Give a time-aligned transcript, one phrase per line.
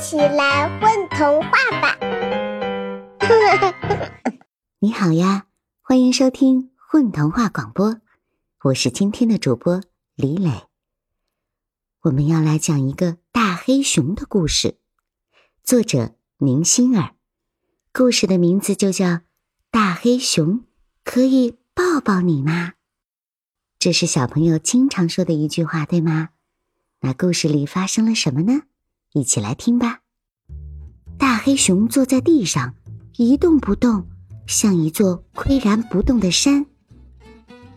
[0.00, 1.50] 起来混童话
[1.82, 1.98] 吧！
[4.80, 5.46] 你好呀，
[5.82, 8.00] 欢迎收听混童话广播，
[8.64, 9.82] 我是今天的主播
[10.14, 10.62] 李磊。
[12.04, 14.78] 我们要来讲一个大黑熊的故事，
[15.62, 17.10] 作者宁心儿。
[17.92, 19.06] 故事的名字就叫
[19.70, 20.64] 《大黑熊
[21.04, 22.68] 可以抱抱你吗》。
[23.78, 26.30] 这是小朋友经常说的一句话，对吗？
[27.00, 28.62] 那故事里发生了什么呢？
[29.12, 29.98] 一起来听吧。
[31.18, 32.74] 大黑熊坐在地上，
[33.16, 34.06] 一动不动，
[34.46, 36.66] 像一座岿然不动的山。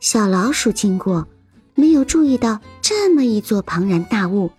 [0.00, 1.26] 小老鼠经过，
[1.74, 4.50] 没有注意到这么一座庞然大物，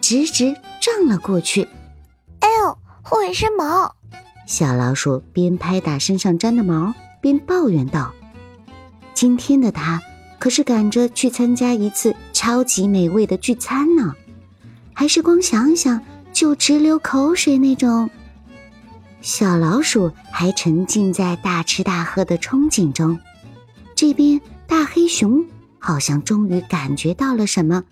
[0.00, 1.66] 直直撞了过去。
[2.40, 3.94] 哎呦，后一身毛！
[4.46, 6.92] 小老鼠边拍打身上粘的毛，
[7.22, 8.12] 边抱怨道
[9.14, 10.02] ：“今天的它
[10.38, 14.14] 可是赶着去参加一次超级美味的聚餐呢。”
[15.02, 16.00] 还是光想想
[16.32, 18.08] 就直流口水那种。
[19.20, 23.18] 小老鼠还沉浸在大吃大喝的憧憬中，
[23.96, 25.44] 这边大黑熊
[25.80, 27.82] 好像终于感觉到了什么，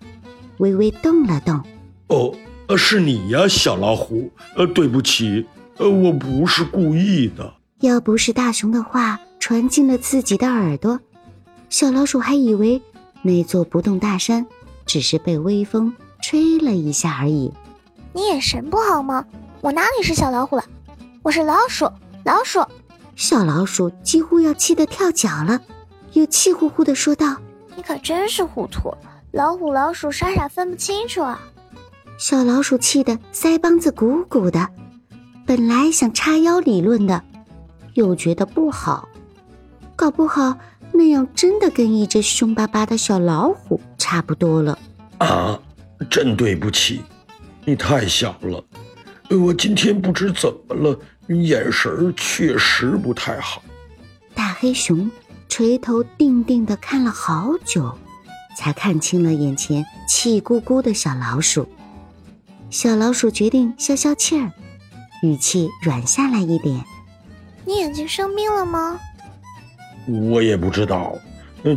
[0.59, 1.61] 微微动了动。
[2.07, 2.33] 哦，
[2.67, 4.31] 呃，是你呀，小老虎。
[4.55, 5.45] 呃，对不起，
[5.79, 7.53] 呃，我不是故意的。
[7.81, 10.97] 要不是大熊的话传进了自己的耳朵，
[11.69, 12.81] 小老鼠还以为
[13.21, 14.47] 那座不动大山
[14.85, 15.93] 只是被微风。
[16.21, 17.51] 吹了一下而已，
[18.13, 19.25] 你眼神不好吗？
[19.59, 20.63] 我哪里是小老虎了？
[21.23, 21.89] 我是老鼠，
[22.23, 22.63] 老鼠。
[23.15, 25.59] 小老鼠几乎要气得跳脚了，
[26.13, 27.35] 又气呼呼地说道
[27.75, 28.93] ：“你可真是糊涂，
[29.31, 31.39] 老虎老鼠傻傻分不清楚啊！”
[32.17, 34.67] 小老鼠气得腮帮子鼓鼓的，
[35.45, 37.21] 本来想叉腰理论的，
[37.95, 39.09] 又觉得不好，
[39.95, 40.55] 搞不好
[40.91, 44.77] 那样真的跟一只凶巴巴的小老虎差不多了
[45.17, 45.59] 啊！
[46.09, 47.01] 真对不起，
[47.65, 48.63] 你太小了。
[49.29, 50.99] 我今天不知怎么了，
[51.29, 53.63] 眼神确实不太好。
[54.33, 55.09] 大黑熊
[55.47, 57.97] 垂头定定的看了好久，
[58.57, 61.67] 才看清了眼前气鼓鼓的小老鼠。
[62.69, 64.51] 小老鼠决定消消气儿，
[65.23, 66.83] 语气软下来一点
[67.65, 68.99] ：“你眼睛生病了吗？”
[70.07, 71.17] 我也不知道，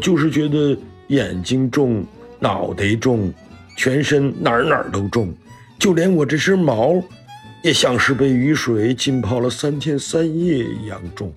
[0.00, 0.76] 就是觉得
[1.08, 2.04] 眼睛重，
[2.40, 3.32] 脑袋重。
[3.76, 5.34] 全身哪儿哪儿都重，
[5.78, 7.02] 就连我这身毛，
[7.62, 11.32] 也像是被雨水浸泡了三天三夜一样重。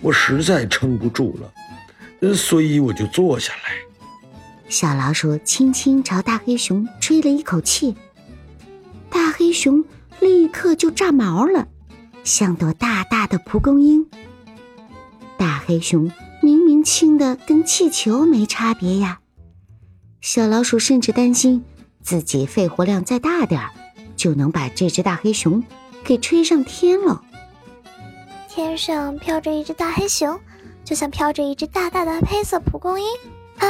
[0.00, 1.38] 我实在撑不住
[2.20, 3.70] 了，所以我就坐下来。
[4.68, 7.96] 小老鼠轻轻朝大黑熊吹了一口气，
[9.10, 9.84] 大黑熊
[10.20, 11.66] 立刻就炸毛了，
[12.22, 14.06] 像朵大大的蒲公英。
[15.36, 19.20] 大黑熊明明轻的跟气球没差别呀。
[20.20, 21.64] 小老鼠甚至担心，
[22.02, 23.70] 自己肺活量再大点儿，
[24.16, 25.64] 就能把这只大黑熊
[26.04, 27.22] 给吹上天了。
[28.48, 30.38] 天上飘着一只大黑熊，
[30.84, 33.06] 就像飘着一只大大的黑色蒲公英
[33.58, 33.66] 啊！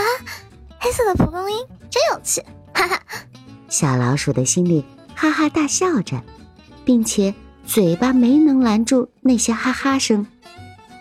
[0.80, 2.42] 黑色的蒲公英真有趣，
[2.74, 3.00] 哈哈！
[3.68, 4.84] 小老鼠的心里
[5.14, 6.20] 哈哈大笑着，
[6.84, 7.32] 并且
[7.64, 10.26] 嘴巴没能拦住那些哈哈声，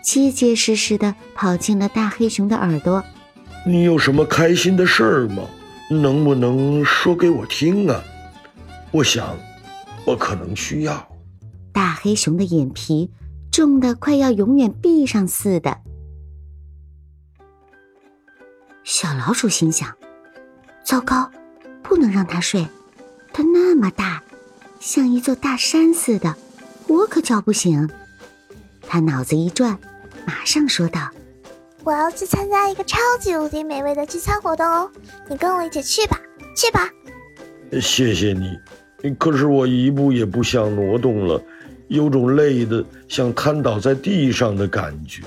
[0.00, 3.02] 结结实实的跑进了大黑熊的耳朵。
[3.66, 5.44] 你有什么开心的事儿吗？
[5.90, 8.02] 能不能说给我听啊？
[8.90, 9.36] 我想，
[10.06, 11.06] 我可能需要。
[11.72, 13.10] 大黑熊的眼皮
[13.50, 15.78] 重的快要永远闭上似的。
[18.84, 19.94] 小老鼠心想：
[20.82, 21.30] 糟糕，
[21.82, 22.66] 不能让它睡，
[23.32, 24.22] 它那么大，
[24.80, 26.34] 像一座大山似的，
[26.86, 27.88] 我可叫不醒。
[28.82, 29.78] 他脑子一转，
[30.26, 31.10] 马上说道。
[31.82, 34.90] 我要去参加一个超级无敌美味的聚餐活动哦，
[35.28, 36.20] 你跟我一起去吧，
[36.54, 36.88] 去吧。
[37.80, 38.58] 谢谢你，
[39.14, 41.42] 可是我一步也不想挪动了，
[41.88, 45.22] 有种累的想瘫倒在地上的感觉。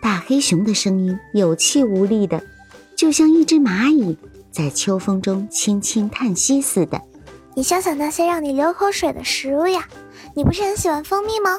[0.00, 2.42] 大黑熊的声音有气无力的，
[2.94, 4.16] 就像一只蚂蚁
[4.52, 7.00] 在秋风中轻轻叹息似的。
[7.56, 9.88] 你想想那些让你流口水的食物呀，
[10.34, 11.58] 你不是很喜欢蜂蜜吗？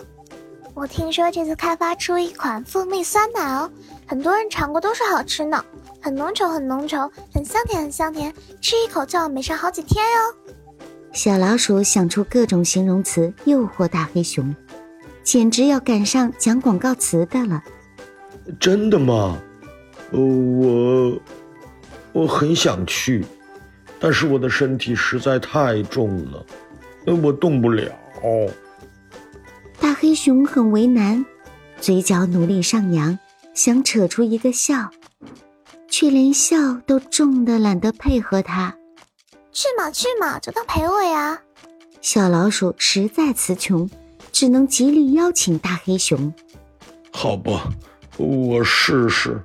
[0.75, 3.71] 我听说这次开发出一款蜂蜜酸奶哦，
[4.05, 5.63] 很多人尝过都说好吃呢，
[6.01, 10.53] 很浓稠很浓稠，很香甜很香甜，吃一口就要美上好几天哟。
[11.13, 14.53] 小老鼠想出各种形容词诱惑大黑熊，
[15.23, 17.63] 简直要赶上讲广告词的了。
[18.59, 19.41] 真的吗？
[20.11, 21.17] 我
[22.11, 23.25] 我很想去，
[23.97, 26.45] 但是我的身体实在太重了，
[27.23, 27.89] 我动不了。
[29.85, 31.23] 大黑熊很为难，
[31.79, 33.19] 嘴角努力上扬，
[33.53, 34.89] 想扯出一个笑，
[35.87, 38.75] 却连笑都重的懒得配合他。
[39.51, 41.39] 去嘛去嘛，就当陪我呀！
[42.01, 43.87] 小老鼠实在词穷，
[44.31, 46.33] 只能极力邀请大黑熊。
[47.11, 47.69] 好吧，
[48.17, 49.39] 我试试。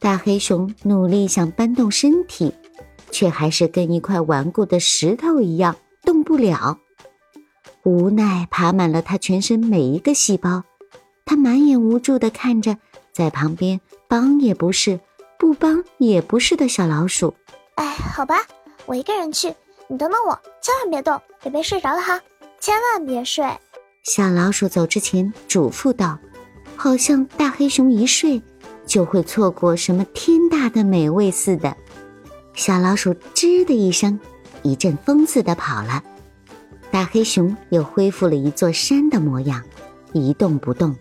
[0.00, 2.52] 大黑熊努力想搬动身体，
[3.12, 6.76] 却还是跟一块顽固的石头一样动不了。
[7.84, 10.64] 无奈爬满了他全身每一个细胞，
[11.26, 12.78] 他满眼无助地看着
[13.12, 14.98] 在旁边帮也不是，
[15.38, 17.34] 不帮也不是的小老鼠。
[17.74, 18.36] 哎，好吧，
[18.86, 19.54] 我一个人去，
[19.86, 22.20] 你等等我，千万别动，别被睡着了哈，
[22.58, 23.44] 千万别睡。
[24.02, 26.18] 小老鼠走之前嘱咐道，
[26.76, 28.42] 好像大黑熊一睡。
[28.86, 31.74] 就会错过什么天大的美味似的。
[32.52, 34.20] 小老鼠吱的一声，
[34.62, 36.04] 一阵风似的跑了。
[36.94, 39.64] 大黑熊又恢复了一座山的模样，
[40.12, 40.96] 一动不动。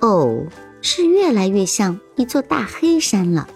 [0.00, 0.44] 哦，
[0.82, 3.46] 是越来越像一座大黑山了。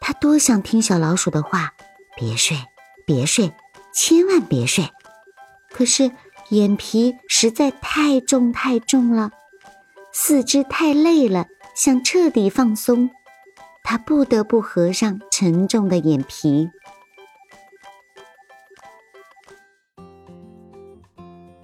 [0.00, 1.74] 他多想听小老鼠的话，
[2.16, 2.56] 别睡，
[3.04, 3.52] 别睡，
[3.92, 4.88] 千万别睡。
[5.70, 6.10] 可是
[6.48, 9.32] 眼皮实在太重太重了，
[10.10, 11.48] 四肢太累了。
[11.74, 13.10] 想彻底放松，
[13.84, 16.70] 他不得不合上沉重的眼皮。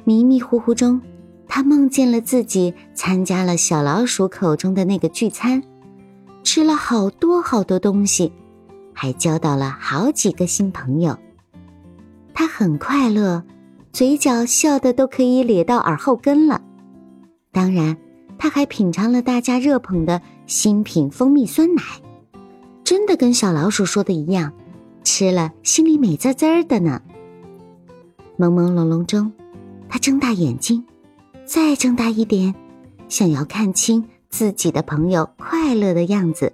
[0.05, 1.01] 迷迷糊糊中，
[1.49, 5.63] 他梦见了自己参加了小老鼠口中的那个聚餐，
[6.43, 8.33] 吃了好多好多东西，
[8.93, 11.17] 还交到了好几个新朋友。
[12.33, 13.43] 他很快乐，
[13.93, 16.61] 嘴角笑得都可以咧到耳后根了。
[17.51, 17.97] 当然。
[18.37, 21.83] 他还品尝了大家热捧的新品蜂蜜酸奶，
[22.83, 24.53] 真的跟小老鼠说的一样，
[25.05, 27.01] 吃了心里美滋滋的呢。
[28.37, 29.33] 朦朦胧胧中，
[29.89, 30.85] 他睁大眼睛，
[31.45, 32.55] 再睁大一点，
[33.09, 36.53] 想要看清自己的朋友快乐的样子，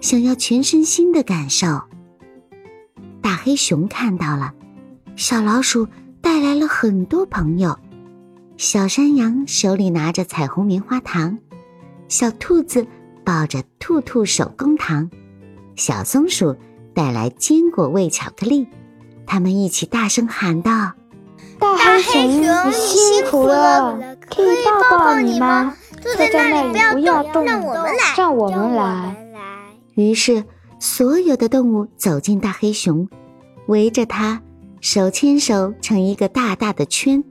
[0.00, 1.82] 想要全身心的感受。
[3.20, 4.52] 大黑熊看到了，
[5.16, 5.86] 小老鼠
[6.20, 7.78] 带来了很多朋友。
[8.56, 11.38] 小山羊手里拿着彩虹棉花糖，
[12.08, 12.86] 小兔子
[13.24, 15.10] 抱着兔兔手工糖，
[15.74, 16.56] 小松鼠
[16.94, 18.68] 带来坚果味巧克力。
[19.26, 20.92] 他们一起大声喊道
[21.62, 23.96] ：“大黑熊，你辛苦了，
[24.28, 25.76] 可以抱抱你吗？
[26.00, 29.14] 坐在那里不要动，让我们来，让我们来。”
[29.94, 30.44] 于是，
[30.80, 33.08] 所有的动物走进大黑熊，
[33.66, 34.42] 围着它，
[34.80, 37.22] 手牵手成一个大大的圈。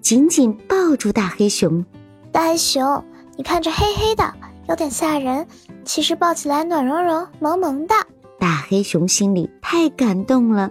[0.00, 1.84] 紧紧抱住大黑熊，
[2.32, 3.04] 大黑熊，
[3.36, 4.32] 你看着黑黑的，
[4.68, 5.46] 有点吓人，
[5.84, 7.94] 其实抱起来暖融融、萌萌的。
[8.38, 10.70] 大黑熊心里太感动了，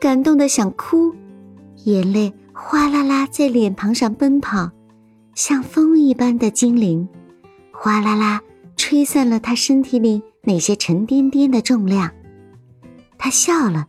[0.00, 1.14] 感动的想哭，
[1.84, 4.70] 眼泪哗啦啦在脸庞上奔跑，
[5.34, 7.08] 像风一般的精灵，
[7.72, 8.40] 哗啦啦
[8.76, 12.12] 吹散了他身体里那些沉甸甸的重量。
[13.18, 13.86] 他笑了，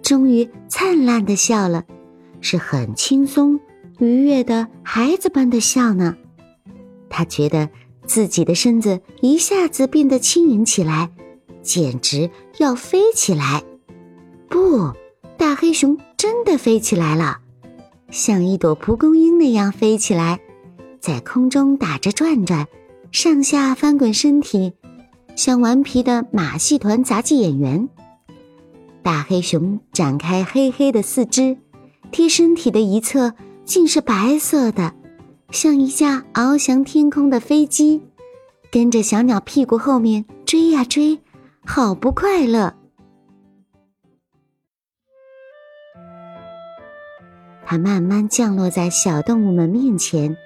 [0.00, 1.84] 终于灿烂的笑了，
[2.40, 3.58] 是很轻松。
[3.98, 6.16] 愉悦的孩子般的笑呢，
[7.10, 7.68] 他觉得
[8.06, 11.10] 自己的身子一下子变得轻盈起来，
[11.62, 13.64] 简直要飞起来。
[14.48, 14.92] 不，
[15.36, 17.38] 大黑熊真的飞起来了，
[18.14, 20.38] 像一朵蒲公英那样飞起来，
[21.00, 22.68] 在空中打着转转，
[23.10, 24.72] 上下翻滚身体，
[25.34, 27.88] 像顽皮的马戏团杂技演员。
[29.02, 31.58] 大黑熊展开黑黑的四肢，
[32.12, 33.34] 贴身体的一侧。
[33.64, 34.92] 竟是白色的，
[35.50, 38.02] 像一架翱翔天空的飞机，
[38.70, 41.18] 跟着小鸟屁股后面追呀追，
[41.64, 42.74] 好不快乐。
[47.64, 50.36] 它慢慢降落在小动物们面前。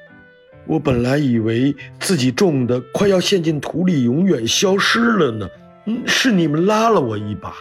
[0.66, 5.48] 我本来以为自己种的快要陷进土里，永远消失了呢。
[5.87, 7.54] 嗯，是你们拉了我一把，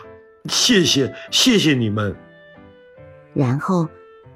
[0.50, 2.16] 谢谢，谢谢你们。
[3.34, 3.88] 然后。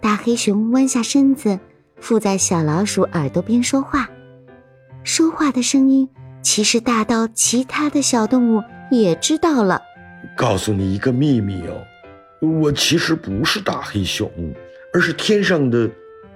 [0.03, 1.59] 大黑熊弯下身子，
[1.99, 4.09] 附在小老鼠耳朵边说话。
[5.03, 6.09] 说话的声音
[6.41, 9.79] 其实大到其他的小动物也知道了。
[10.35, 11.85] 告诉你一个秘密哦，
[12.63, 14.27] 我其实不是大黑熊，
[14.93, 15.89] 而是天上的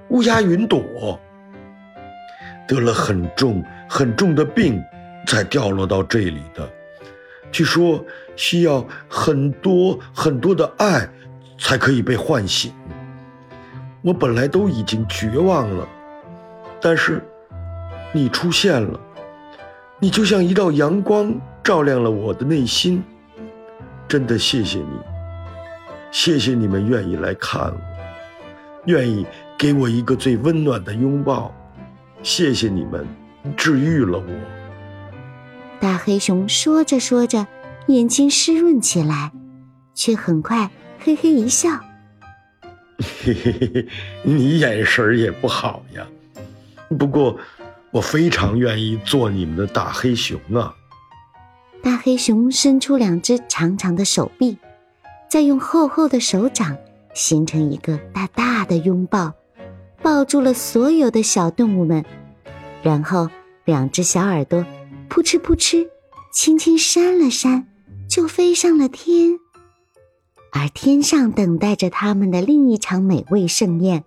[0.10, 1.20] 乌鸦云朵。
[2.68, 4.82] 得了很重很重的病，
[5.28, 6.68] 才掉落到这里的。
[7.52, 8.04] 据说
[8.36, 11.08] 需要很多很多的爱，
[11.60, 12.74] 才可以被唤醒。
[14.02, 15.88] 我本来都已经绝望了，
[16.82, 17.22] 但是
[18.12, 19.00] 你出现了，
[20.00, 21.34] 你就像一道阳光，
[21.64, 23.04] 照亮了我的内心。
[24.08, 25.00] 真的谢谢你，
[26.12, 27.80] 谢谢你们愿意来看我，
[28.86, 29.26] 愿意
[29.58, 31.54] 给我一个最温暖的拥抱。
[32.24, 33.08] 谢谢你们，
[33.56, 34.26] 治愈了我。
[35.80, 37.46] 大黑熊说着说着，
[37.88, 39.32] 眼睛湿润起来，
[39.94, 41.70] 却很快嘿嘿一笑。
[43.24, 43.88] 嘿嘿嘿，
[44.24, 46.08] 你眼神也不好呀。
[46.98, 47.38] 不过，
[47.92, 50.74] 我非常愿意做你们的大黑熊啊。
[51.84, 54.58] 大黑熊伸出两只长长的手臂，
[55.30, 56.76] 再用厚厚的手掌
[57.16, 59.34] 形成一个大大的拥抱，
[60.04, 62.06] 抱住了所有的小动物们。
[62.84, 63.28] 然后，
[63.64, 64.64] 两只小耳朵
[65.10, 65.88] 扑哧扑哧，
[66.32, 67.66] 轻轻扇了扇，
[68.08, 69.40] 就飞上了天。
[70.52, 74.04] 而天上等待着他们的另一场美味盛宴，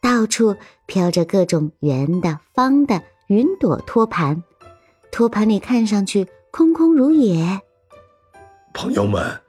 [0.00, 0.56] 到处
[0.86, 4.42] 飘着各种圆的、方的云朵托盘，
[5.12, 7.60] 托盘里看上去空空如也。
[8.72, 9.40] 朋友们，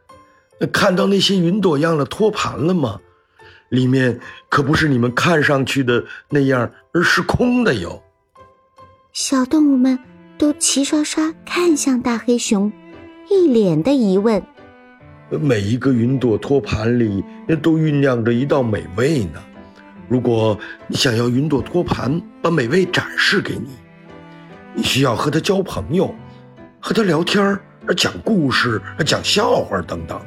[0.68, 3.00] 看到那些云朵样的托盘了吗？
[3.70, 8.03] 里面可不是你们看上去的那样，而是空的哟。
[9.13, 9.98] 小动物们
[10.38, 12.70] 都齐刷刷看向大黑熊，
[13.30, 14.44] 一脸的疑问。
[15.30, 17.24] 每一个云朵托盘里
[17.62, 19.41] 都酝酿着一道美味呢。
[20.10, 23.70] 如果你想要云朵托盘把美味展示给你，
[24.74, 26.13] 你需要和它交朋友，
[26.82, 27.62] 和它聊天儿、
[27.96, 30.20] 讲故事、讲笑话等等，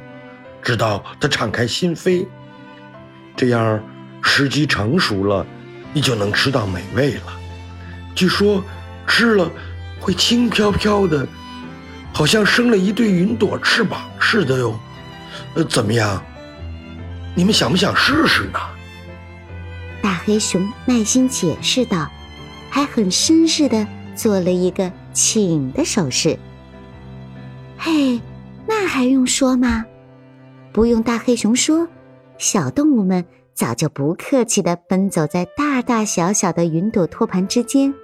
[0.64, 2.26] 直到它敞开心扉。
[3.36, 3.80] 这样，
[4.22, 5.46] 时机成熟了，
[5.92, 7.32] 你就能吃到美味了。
[8.14, 8.64] 据说，
[9.06, 9.50] 吃了
[10.00, 11.26] 会轻飘飘的，
[12.12, 14.78] 好像生了一对云朵翅膀似的哟。
[15.54, 16.22] 呃，怎么样？
[17.34, 18.58] 你们想不想试试呢？
[20.00, 22.08] 大黑熊耐心解释道，
[22.70, 26.38] 还很绅士的做了一个请的手势。
[27.76, 28.20] 嘿，
[28.66, 29.84] 那还用说吗？
[30.74, 31.86] 不用大黑熊说，
[32.36, 37.94] 小动物们早就不客气的奔走在大大小小的云朵托盘之间，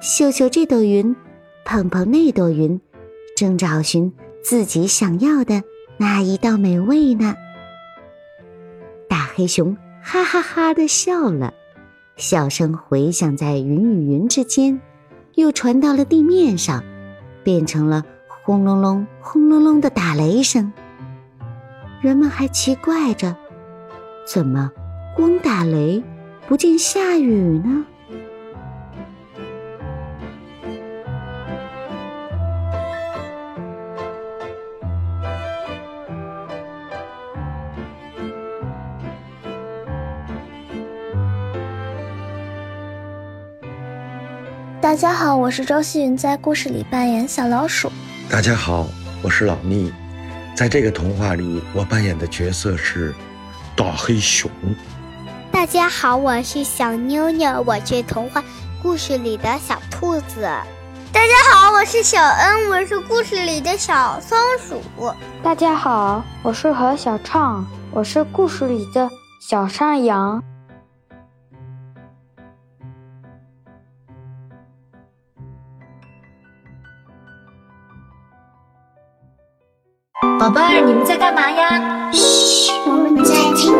[0.00, 1.16] 嗅嗅这朵云，
[1.64, 2.80] 碰碰那朵云，
[3.36, 5.60] 正找寻自己想要的。
[5.96, 7.34] 那一道美味呢？
[9.08, 11.54] 大黑熊哈哈哈的笑了，
[12.14, 14.80] 笑声回响在云与云之间，
[15.34, 16.84] 又传到了地面上，
[17.42, 20.72] 变成了轰隆隆、轰隆隆的打雷声。
[22.02, 23.34] 人们还奇怪着，
[24.26, 24.70] 怎么
[25.14, 26.02] 光打雷，
[26.46, 27.86] 不见下雨呢？
[44.82, 47.90] 大家好，我是周希云，在故事里扮演小老鼠。
[48.30, 48.86] 大家好，
[49.22, 49.90] 我是老聂，
[50.56, 53.14] 在这个童话里，我扮演的角色是
[53.76, 54.50] 大黑熊。
[55.52, 58.42] 大家好，我是小妞妞，我是童话
[58.82, 60.48] 故事里的小兔子。
[61.12, 65.12] 大家好，我是小恩，我是故事里的小松鼠。
[65.42, 70.42] 大家好，我是何小畅，我是故事里的小山羊。
[80.46, 82.08] 宝贝儿你们在干嘛呀？
[82.12, 83.74] 嘘我们在听